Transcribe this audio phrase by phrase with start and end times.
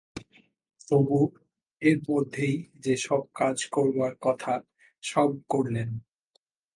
[0.87, 1.19] তবু
[1.81, 4.53] এর মধ্যেই যে-সব কাজ করবার কথা,
[5.03, 5.89] সব করলেন।